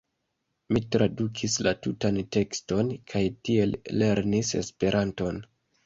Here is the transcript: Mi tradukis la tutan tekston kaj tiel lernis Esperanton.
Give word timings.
Mi 0.77 0.81
tradukis 0.95 1.57
la 1.67 1.75
tutan 1.87 2.19
tekston 2.39 2.91
kaj 3.13 3.25
tiel 3.37 3.79
lernis 4.05 4.55
Esperanton. 4.65 5.45